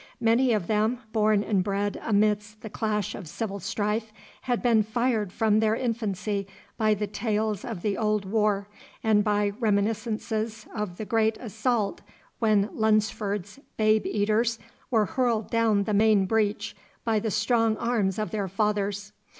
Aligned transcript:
Many 0.19 0.51
of 0.51 0.65
them, 0.65 0.97
born 1.11 1.43
and 1.43 1.63
bred 1.63 1.99
amidst 2.03 2.61
the 2.61 2.71
clash 2.71 3.13
of 3.13 3.27
civil 3.29 3.59
strife, 3.59 4.11
had 4.41 4.63
been 4.63 4.81
fired 4.81 5.31
from 5.31 5.59
their 5.59 5.75
infancy 5.75 6.47
by 6.75 6.95
the 6.95 7.05
tales 7.05 7.63
of 7.63 7.83
the 7.83 7.95
old 7.99 8.25
war, 8.25 8.67
and 9.03 9.23
by 9.23 9.51
reminiscences 9.59 10.65
of 10.73 10.97
the 10.97 11.05
great 11.05 11.37
assault 11.39 12.01
when 12.39 12.71
Lunsford's 12.73 13.59
babe 13.77 14.07
eaters 14.07 14.57
were 14.89 15.05
hurled 15.05 15.51
down 15.51 15.83
the 15.83 15.93
main 15.93 16.25
breach 16.25 16.75
by 17.05 17.19
the 17.19 17.29
strong 17.29 17.77
arms 17.77 18.17
of 18.17 18.31
their 18.31 18.47
fathers. 18.47 19.13